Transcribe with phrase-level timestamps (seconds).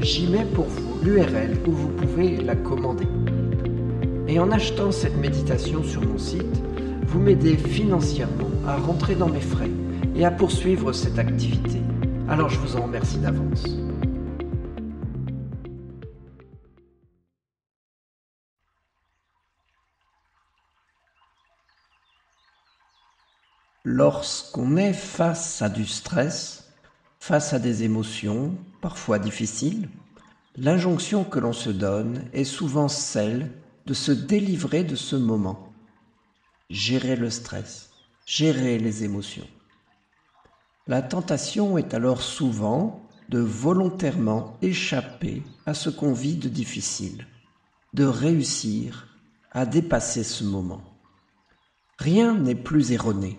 [0.00, 3.06] j'y mets pour vous l'URL où vous pouvez la commander.
[4.28, 6.62] Et en achetant cette méditation sur mon site,
[7.06, 9.70] vous m'aidez financièrement à rentrer dans mes frais
[10.14, 11.80] et à poursuivre cette activité.
[12.28, 13.64] Alors je vous en remercie d'avance.
[23.84, 26.65] Lorsqu'on est face à du stress,
[27.26, 29.88] face à des émotions parfois difficiles,
[30.58, 33.50] L'injonction que l'on se donne est souvent celle
[33.84, 35.70] de se délivrer de ce moment,
[36.70, 37.90] gérer le stress,
[38.24, 39.46] gérer les émotions.
[40.86, 47.26] La tentation est alors souvent de volontairement échapper à ce qu'on vit de difficile,
[47.92, 49.08] de réussir
[49.52, 50.80] à dépasser ce moment.
[51.98, 53.36] Rien n'est plus erroné.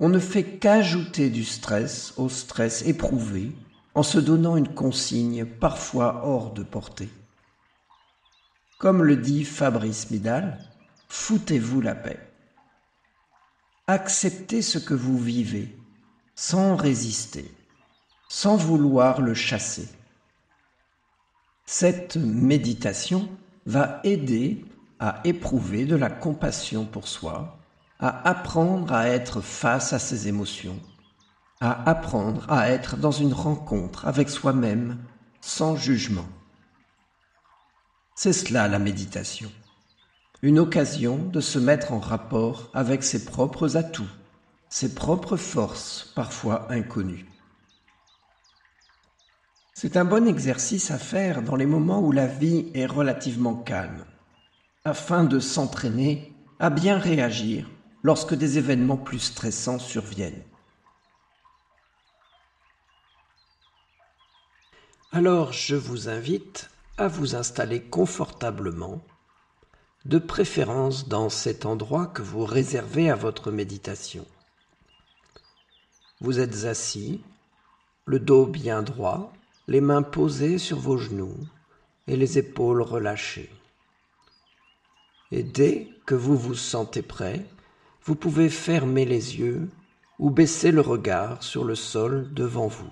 [0.00, 3.52] On ne fait qu'ajouter du stress au stress éprouvé
[3.94, 7.08] en se donnant une consigne parfois hors de portée.
[8.78, 10.58] Comme le dit Fabrice Midal,
[11.08, 12.20] foutez-vous la paix.
[13.88, 15.76] Acceptez ce que vous vivez
[16.36, 17.50] sans résister,
[18.28, 19.88] sans vouloir le chasser.
[21.66, 23.28] Cette méditation
[23.66, 24.64] va aider
[25.00, 27.57] à éprouver de la compassion pour soi,
[28.00, 30.78] à apprendre à être face à ses émotions,
[31.60, 34.98] à apprendre à être dans une rencontre avec soi-même
[35.40, 36.26] sans jugement.
[38.14, 39.50] C'est cela la méditation,
[40.42, 44.10] une occasion de se mettre en rapport avec ses propres atouts,
[44.68, 47.26] ses propres forces parfois inconnues.
[49.74, 54.04] C'est un bon exercice à faire dans les moments où la vie est relativement calme,
[54.84, 57.68] afin de s'entraîner à bien réagir
[58.02, 60.44] lorsque des événements plus stressants surviennent.
[65.12, 69.00] Alors je vous invite à vous installer confortablement,
[70.04, 74.26] de préférence dans cet endroit que vous réservez à votre méditation.
[76.20, 77.22] Vous êtes assis,
[78.04, 79.32] le dos bien droit,
[79.66, 81.36] les mains posées sur vos genoux
[82.06, 83.50] et les épaules relâchées.
[85.30, 87.46] Et dès que vous vous sentez prêt,
[88.08, 89.68] vous pouvez fermer les yeux
[90.18, 92.88] ou baisser le regard sur le sol devant vous.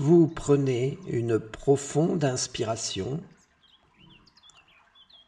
[0.00, 3.20] Vous prenez une profonde inspiration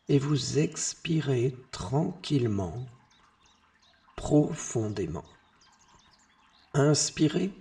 [0.09, 2.87] et vous expirez tranquillement,
[4.15, 5.25] profondément.
[6.73, 7.53] Inspirez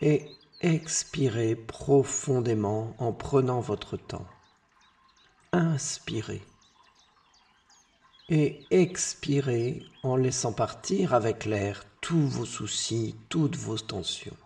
[0.00, 0.28] et
[0.60, 4.28] expirez profondément en prenant votre temps.
[5.52, 6.42] Inspirez.
[8.28, 14.36] et expirez en laissant partir avec l'air tous vos soucis, toutes vos tensions.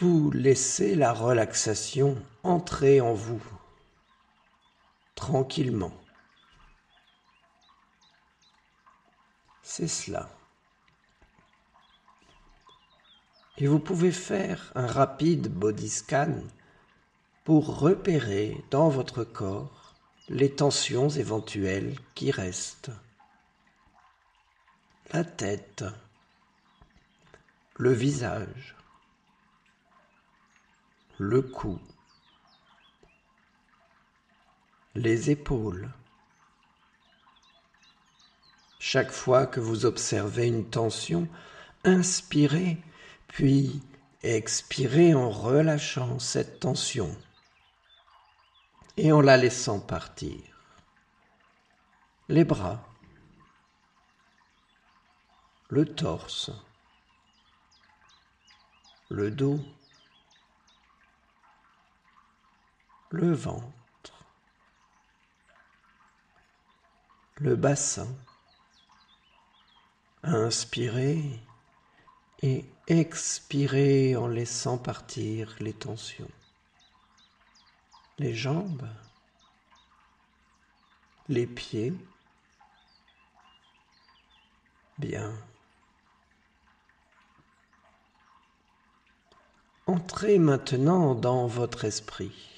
[0.00, 3.42] Vous laissez la relaxation entrer en vous
[5.16, 5.92] tranquillement.
[9.64, 10.30] C'est cela.
[13.56, 16.42] Et vous pouvez faire un rapide body scan
[17.42, 19.96] pour repérer dans votre corps
[20.28, 22.92] les tensions éventuelles qui restent.
[25.12, 25.84] La tête,
[27.74, 28.77] le visage,
[31.18, 31.80] le cou,
[34.94, 35.92] les épaules.
[38.78, 41.28] Chaque fois que vous observez une tension,
[41.82, 42.78] inspirez,
[43.26, 43.82] puis
[44.22, 47.16] expirez en relâchant cette tension
[48.96, 50.40] et en la laissant partir.
[52.28, 52.86] Les bras,
[55.68, 56.52] le torse,
[59.08, 59.60] le dos,
[63.10, 64.24] le ventre,
[67.36, 68.08] le bassin.
[70.24, 71.22] Inspirez
[72.42, 76.28] et expirez en laissant partir les tensions
[78.18, 78.88] les jambes,
[81.28, 81.94] les pieds.
[84.98, 85.32] Bien.
[89.86, 92.57] Entrez maintenant dans votre esprit.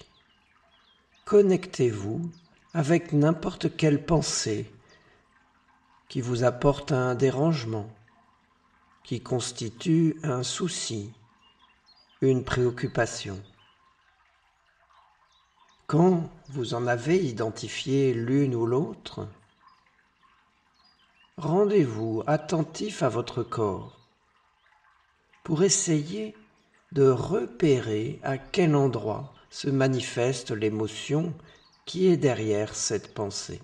[1.31, 2.29] Connectez-vous
[2.75, 4.69] avec n'importe quelle pensée
[6.09, 7.89] qui vous apporte un dérangement,
[9.05, 11.13] qui constitue un souci,
[12.21, 13.41] une préoccupation.
[15.87, 19.29] Quand vous en avez identifié l'une ou l'autre,
[21.37, 24.01] rendez-vous attentif à votre corps
[25.45, 26.35] pour essayer
[26.91, 31.35] de repérer à quel endroit se manifeste l'émotion
[31.85, 33.61] qui est derrière cette pensée.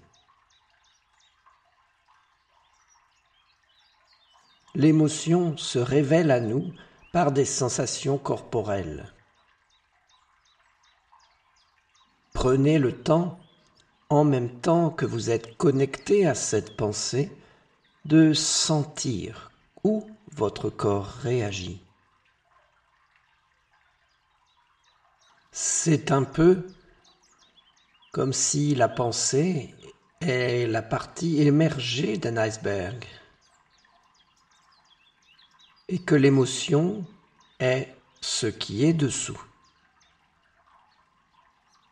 [4.75, 6.75] L'émotion se révèle à nous
[7.13, 9.15] par des sensations corporelles.
[12.35, 13.39] Prenez le temps,
[14.11, 17.33] en même temps que vous êtes connecté à cette pensée,
[18.05, 19.51] de sentir
[19.83, 21.86] où votre corps réagit.
[25.59, 26.67] C'est un peu
[28.13, 29.75] comme si la pensée
[30.21, 33.07] est la partie émergée d'un iceberg
[35.89, 37.07] et que l'émotion
[37.59, 37.89] est
[38.21, 39.43] ce qui est dessous.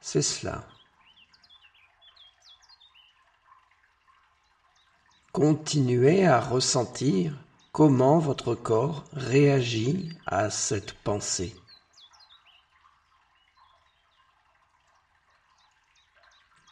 [0.03, 0.69] C'est cela.
[5.33, 7.33] Continuez à ressentir
[7.73, 11.57] comment votre corps réagit à cette pensée.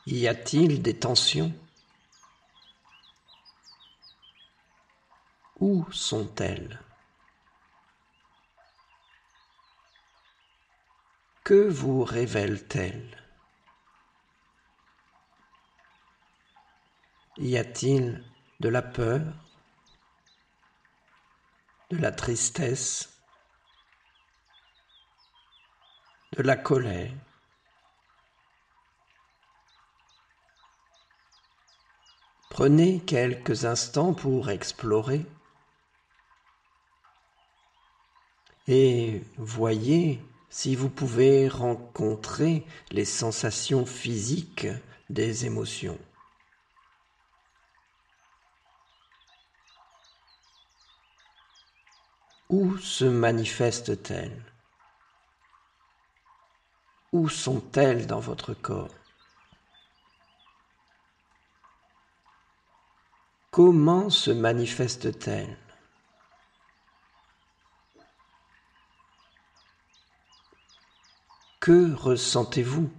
[0.05, 1.55] Y a-t-il des tensions?
[5.61, 6.81] Où sont-elles?
[11.45, 13.17] Que vous révèlent-elles?
[17.37, 18.25] Y a-t-il
[18.59, 19.23] de la peur,
[21.91, 23.09] de la tristesse,
[26.33, 27.13] de la colère?
[32.53, 35.25] Prenez quelques instants pour explorer.
[38.69, 44.67] Et voyez si vous pouvez rencontrer les sensations physiques
[45.09, 45.99] des émotions.
[52.51, 54.45] Où se manifestent-elles?
[57.13, 59.02] Où sont-elles dans votre corps?
[63.53, 65.59] Comment se manifestent-elles
[71.61, 72.91] Que ressentez-vous?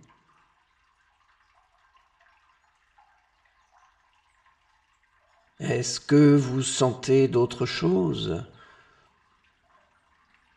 [5.60, 8.46] Est-ce que vous sentez d'autres choses?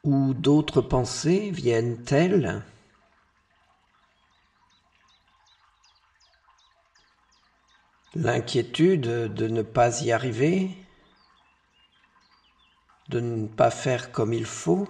[0.05, 2.63] Ou d'autres pensées viennent-elles?
[8.17, 10.71] l'inquiétude de ne pas y arriver,
[13.09, 14.89] de ne pas faire comme il faut,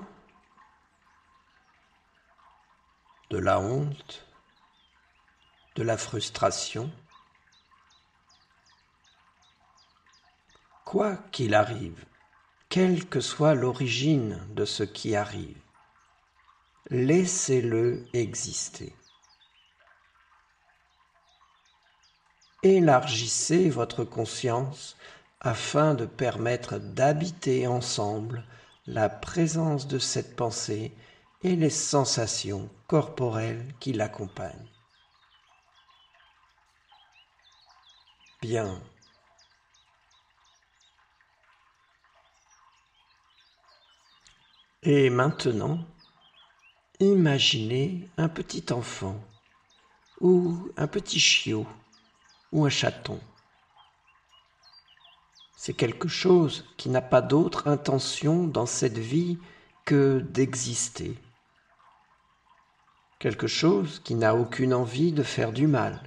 [3.30, 4.24] de la honte,
[5.74, 6.90] de la frustration.
[10.84, 12.04] Quoi qu'il arrive,
[12.68, 15.60] quelle que soit l'origine de ce qui arrive,
[16.90, 18.94] laissez-le exister.
[22.66, 24.96] Élargissez votre conscience
[25.38, 28.44] afin de permettre d'habiter ensemble
[28.88, 30.92] la présence de cette pensée
[31.44, 34.68] et les sensations corporelles qui l'accompagnent.
[38.42, 38.82] Bien.
[44.82, 45.86] Et maintenant,
[46.98, 49.20] imaginez un petit enfant
[50.20, 51.64] ou un petit chiot
[52.64, 53.20] un chaton.
[55.56, 59.38] C'est quelque chose qui n'a pas d'autre intention dans cette vie
[59.84, 61.18] que d'exister.
[63.18, 66.00] Quelque chose qui n'a aucune envie de faire du mal.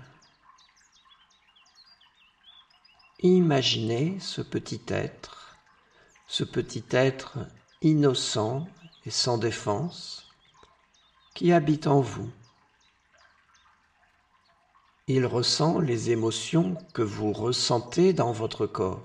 [3.21, 5.57] Imaginez ce petit être,
[6.27, 7.39] ce petit être
[7.81, 8.65] innocent
[9.05, 10.25] et sans défense
[11.33, 12.29] qui habite en vous.
[15.11, 19.01] Il ressent les émotions que vous ressentez dans votre corps.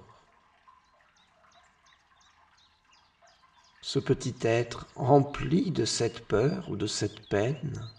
[3.80, 7.90] Ce petit être rempli de cette peur ou de cette peine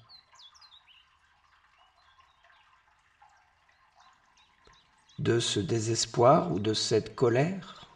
[5.18, 7.88] de ce désespoir ou de cette colère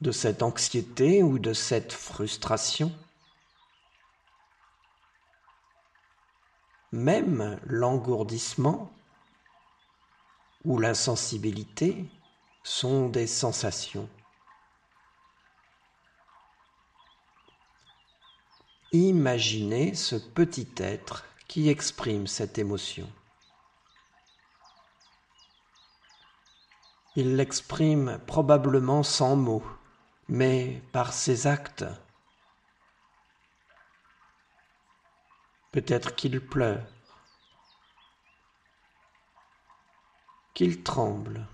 [0.00, 2.92] de cette anxiété ou de cette frustration.
[6.94, 8.88] Même l'engourdissement
[10.64, 12.04] ou l'insensibilité
[12.62, 14.08] sont des sensations.
[18.92, 23.10] Imaginez ce petit être qui exprime cette émotion.
[27.16, 29.64] Il l'exprime probablement sans mots
[30.28, 31.84] mais par ses actes.
[35.74, 36.86] Peut-être qu'il pleure,
[40.54, 41.48] qu'il tremble,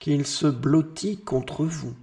[0.00, 1.94] qu'il se blottit contre vous.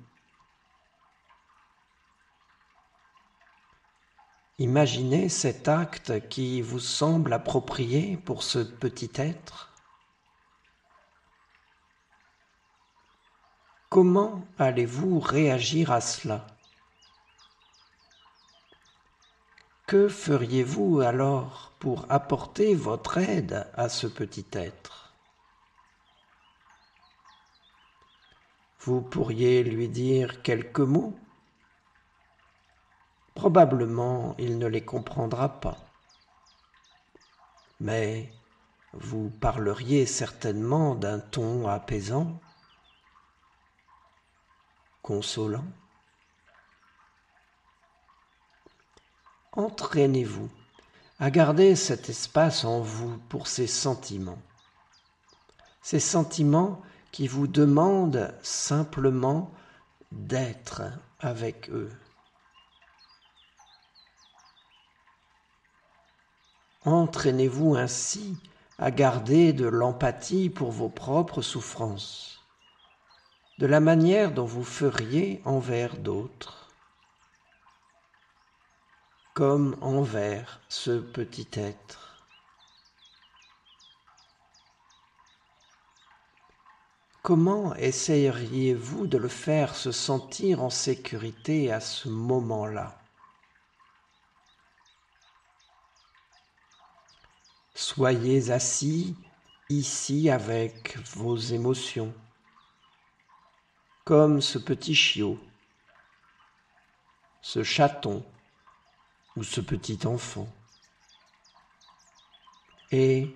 [4.60, 9.74] Imaginez cet acte qui vous semble approprié pour ce petit être.
[13.90, 16.48] Comment allez-vous réagir à cela?
[19.92, 25.14] Que feriez-vous alors pour apporter votre aide à ce petit être?
[28.80, 31.14] Vous pourriez lui dire quelques mots?
[33.36, 35.78] Probablement il ne les comprendra pas.
[37.82, 38.32] Mais
[38.94, 42.40] vous parleriez certainement d'un ton apaisant
[45.02, 45.66] consolant.
[49.54, 50.50] Entraînez-vous
[51.20, 54.42] à garder cet espace en vous pour ces sentiments.
[55.82, 56.82] Ces sentiments
[57.12, 59.52] qui vous demandent simplement
[60.12, 60.84] d'être
[61.20, 61.92] avec eux.
[66.86, 68.38] Entraînez-vous ainsi
[68.80, 72.32] à garder de l'empathie pour vos propres souffrances
[73.62, 76.61] de la manière dont vous feriez envers d'autres,
[79.42, 82.28] comme envers ce petit être.
[87.24, 93.02] Comment essayeriez-vous de le faire se sentir en sécurité à ce moment-là?
[97.74, 99.16] Soyez assis
[99.70, 102.14] ici avec vos émotions
[104.04, 105.40] comme ce petit chiot,
[107.42, 108.24] ce chaton
[109.36, 110.48] ou ce petit enfant.
[112.92, 113.34] Et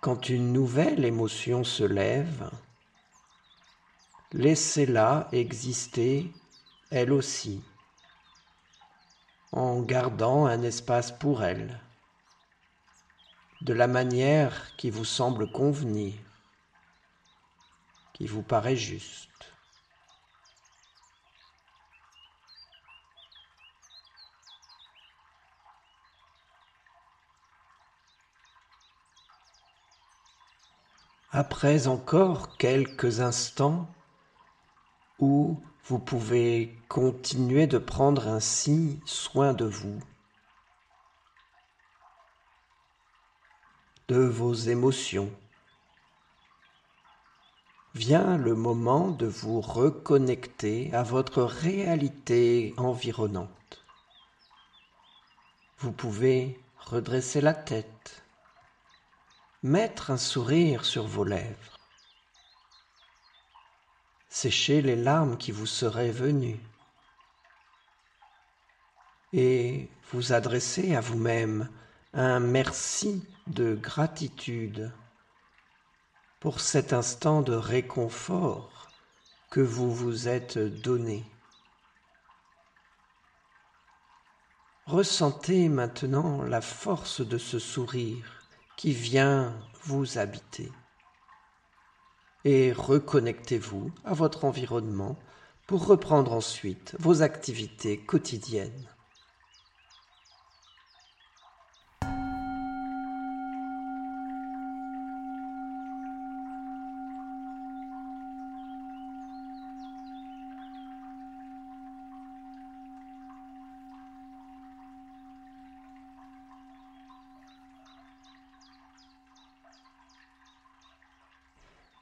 [0.00, 2.50] quand une nouvelle émotion se lève,
[4.32, 6.32] laissez-la exister
[6.90, 7.62] elle aussi,
[9.52, 11.80] en gardant un espace pour elle,
[13.62, 16.14] de la manière qui vous semble convenir,
[18.12, 19.31] qui vous paraît juste.
[31.34, 33.88] Après encore quelques instants
[35.18, 39.98] où vous pouvez continuer de prendre ainsi soin de vous,
[44.08, 45.32] de vos émotions.
[47.94, 53.86] Vient le moment de vous reconnecter à votre réalité environnante.
[55.78, 58.21] Vous pouvez redresser la tête,
[59.62, 61.78] mettre un sourire sur vos lèvres,
[64.28, 66.60] sécher les larmes qui vous seraient venues.
[69.32, 71.70] Et vous adresser à vous-même
[72.12, 74.92] un merci de gratitude
[76.40, 78.88] pour cet instant de réconfort
[79.48, 81.24] que vous vous êtes donné.
[84.86, 88.41] Ressentez maintenant la force de ce sourire
[88.82, 90.72] qui vient vous habiter
[92.44, 95.16] et reconnectez-vous à votre environnement
[95.68, 98.91] pour reprendre ensuite vos activités quotidiennes.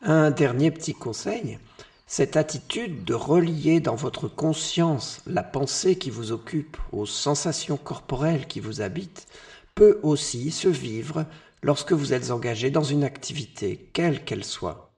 [0.02, 1.58] Un dernier petit conseil,
[2.06, 8.46] cette attitude de relier dans votre conscience la pensée qui vous occupe aux sensations corporelles
[8.46, 9.26] qui vous habitent
[9.74, 11.26] peut aussi se vivre
[11.62, 14.94] lorsque vous êtes engagé dans une activité, quelle qu'elle soit.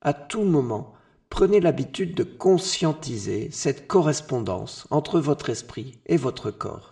[0.00, 0.94] À tout moment,
[1.28, 6.91] prenez l'habitude de conscientiser cette correspondance entre votre esprit et votre corps.